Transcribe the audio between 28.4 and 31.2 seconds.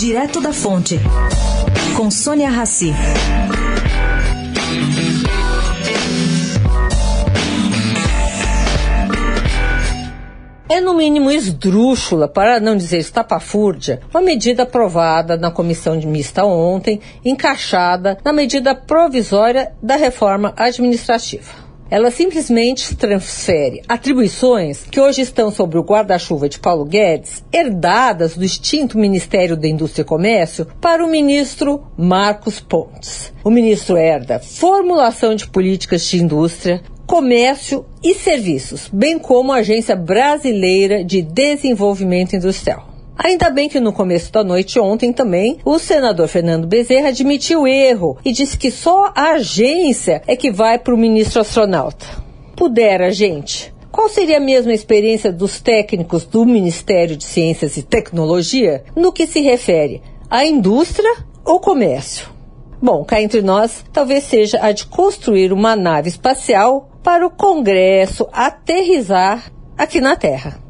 extinto Ministério da Indústria e Comércio, para o